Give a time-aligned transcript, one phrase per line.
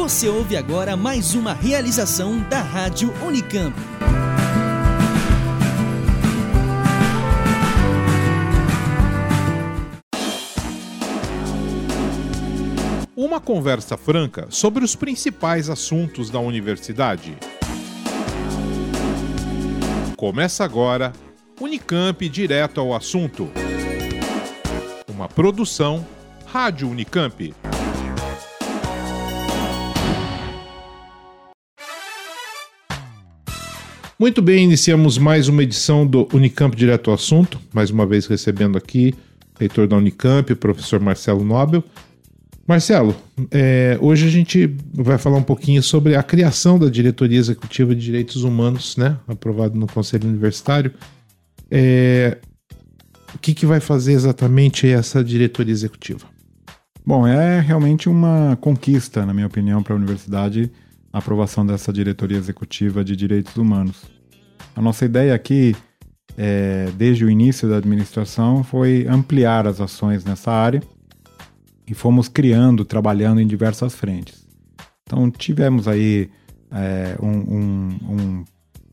[0.00, 3.76] Você ouve agora mais uma realização da Rádio Unicamp.
[13.14, 17.36] Uma conversa franca sobre os principais assuntos da universidade.
[20.16, 21.12] Começa agora
[21.60, 23.50] Unicamp Direto ao Assunto.
[25.06, 26.06] Uma produção
[26.46, 27.54] Rádio Unicamp.
[34.20, 38.76] Muito bem, iniciamos mais uma edição do Unicamp Direto ao Assunto, mais uma vez recebendo
[38.76, 39.14] aqui
[39.56, 41.82] o reitor da Unicamp, o professor Marcelo Nobel.
[42.68, 43.16] Marcelo,
[43.50, 48.02] é, hoje a gente vai falar um pouquinho sobre a criação da Diretoria Executiva de
[48.02, 50.92] Direitos Humanos, né, aprovado no Conselho Universitário.
[51.70, 52.36] É,
[53.34, 56.26] o que, que vai fazer exatamente essa diretoria executiva?
[57.06, 60.70] Bom, é realmente uma conquista, na minha opinião, para a universidade
[61.12, 64.04] a aprovação dessa diretoria executiva de direitos humanos.
[64.74, 65.74] A nossa ideia aqui,
[66.36, 70.82] é, desde o início da administração, foi ampliar as ações nessa área
[71.86, 74.46] e fomos criando, trabalhando em diversas frentes.
[75.02, 76.30] Então, tivemos aí
[76.70, 78.44] é, um, um, um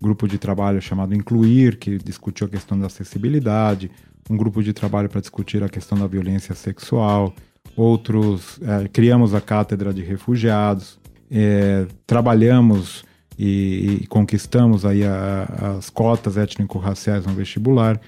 [0.00, 3.90] grupo de trabalho chamado Incluir, que discutiu a questão da acessibilidade,
[4.30, 7.34] um grupo de trabalho para discutir a questão da violência sexual,
[7.76, 10.98] outros é, criamos a cátedra de refugiados,
[11.30, 13.04] é, trabalhamos
[13.38, 18.00] e, e, conquistamos aí a, as cotas étnico-raciais no vestibular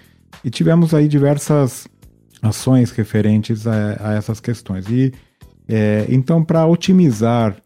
[0.45, 1.87] e tivemos aí diversas
[2.43, 4.89] ações referentes a, a essas questões.
[4.89, 5.13] E
[5.69, 7.57] é, então, para otimizar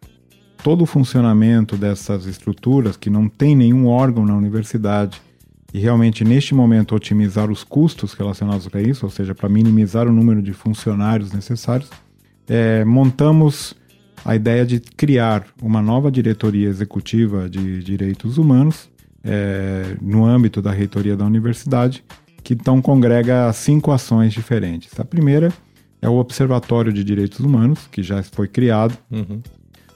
[0.63, 5.21] todo o funcionamento dessas estruturas, que não tem nenhum órgão na universidade,
[5.73, 10.13] e realmente neste momento otimizar os custos relacionados a isso, ou seja, para minimizar o
[10.13, 11.91] número de funcionários necessários,
[12.47, 13.75] é, montamos
[14.25, 18.91] a ideia de criar uma nova diretoria executiva de direitos humanos
[19.23, 22.05] é, no âmbito da reitoria da universidade,
[22.43, 24.99] que então congrega cinco ações diferentes.
[25.01, 25.53] A primeira
[26.03, 28.97] é o Observatório de Direitos Humanos, que já foi criado.
[29.11, 29.41] Uhum.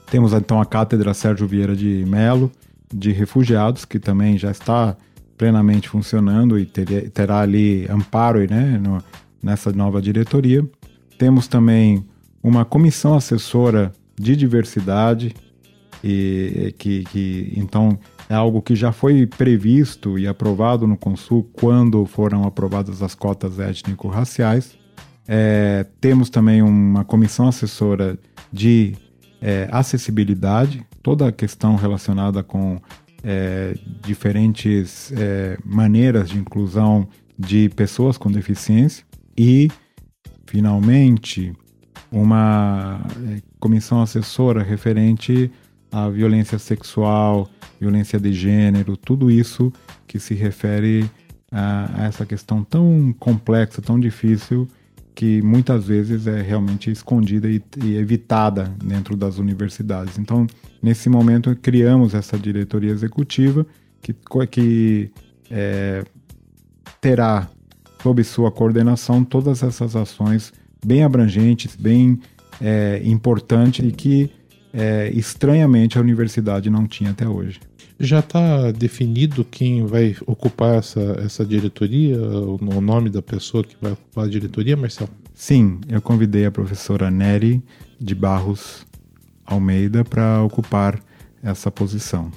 [0.09, 2.51] Temos então a Cátedra Sérgio Vieira de Melo,
[2.91, 4.97] de Refugiados, que também já está
[5.37, 9.01] plenamente funcionando e ter, terá ali amparo né, no,
[9.41, 10.67] nessa nova diretoria.
[11.19, 12.03] Temos também
[12.41, 15.33] uma comissão assessora de diversidade,
[16.03, 17.97] e que, que então
[18.29, 23.59] é algo que já foi previsto e aprovado no Consul quando foram aprovadas as cotas
[23.59, 24.77] étnico-raciais.
[25.27, 28.19] É, temos também uma comissão assessora
[28.51, 28.95] de
[29.41, 32.79] é, acessibilidade, toda a questão relacionada com
[33.23, 37.07] é, diferentes é, maneiras de inclusão
[37.37, 39.05] de pessoas com deficiência
[39.37, 39.69] e,
[40.45, 41.53] finalmente,
[42.11, 45.51] uma é, comissão assessora referente
[45.91, 47.49] à violência sexual,
[47.79, 49.71] violência de gênero, tudo isso
[50.07, 51.09] que se refere
[51.51, 54.67] a, a essa questão tão complexa, tão difícil,
[55.15, 60.17] que muitas vezes é realmente escondida e, e evitada dentro das universidades.
[60.17, 60.47] Então,
[60.81, 63.65] nesse momento, criamos essa diretoria executiva
[64.01, 64.15] que,
[64.49, 65.11] que
[65.51, 66.05] é,
[67.01, 67.49] terá
[68.01, 70.53] sob sua coordenação todas essas ações
[70.85, 72.19] bem abrangentes, bem
[72.61, 74.29] é, importantes e que
[74.73, 77.59] é, estranhamente a universidade não tinha até hoje.
[77.99, 83.91] Já está definido quem vai ocupar essa, essa diretoria, o nome da pessoa que vai
[83.91, 85.09] ocupar a diretoria, Marcelo?
[85.33, 87.61] Sim, eu convidei a professora Nery
[87.99, 88.85] de Barros
[89.45, 91.01] Almeida para ocupar
[91.43, 92.31] essa posição.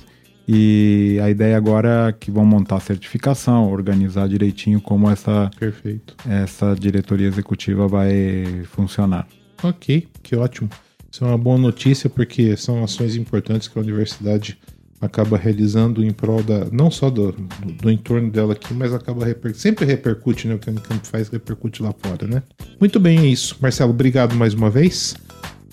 [0.47, 6.17] E a ideia agora é que vão montar a certificação, organizar direitinho como essa, Perfeito.
[6.29, 9.27] essa diretoria executiva vai funcionar.
[9.63, 10.69] Ok, que ótimo.
[11.11, 14.59] Isso é uma boa notícia porque são ações importantes que a universidade
[15.01, 19.25] acaba realizando em prol da, não só do, do, do entorno dela aqui, mas acaba
[19.25, 20.55] reper, sempre repercute, né?
[20.55, 22.43] O que a Unicamp faz repercute lá fora, né?
[22.81, 23.57] Muito bem, é isso.
[23.61, 25.17] Marcelo, obrigado mais uma vez.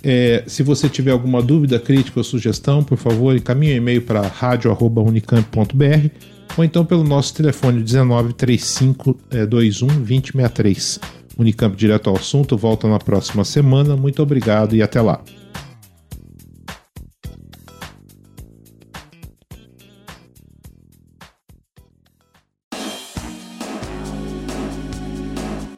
[0.01, 4.21] É, se você tiver alguma dúvida, crítica ou sugestão, por favor, encaminhe um e-mail para
[4.21, 6.09] radio.unicamp.br
[6.57, 10.99] ou então pelo nosso telefone 19 35 21 2063.
[11.37, 13.95] Unicamp direto ao assunto volta na próxima semana.
[13.95, 15.21] Muito obrigado e até lá.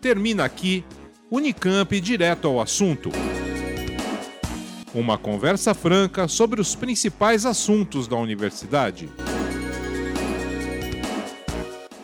[0.02, 0.84] Termina aqui
[1.30, 3.12] Unicamp direto ao assunto.
[4.94, 9.10] Uma conversa franca sobre os principais assuntos da universidade.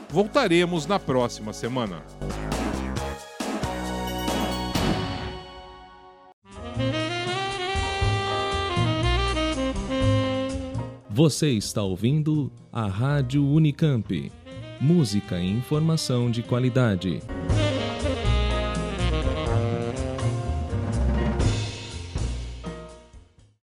[0.10, 2.02] Voltaremos na próxima semana.
[11.10, 14.32] Você está ouvindo a Rádio Unicamp.
[14.80, 17.22] Música e informação de qualidade.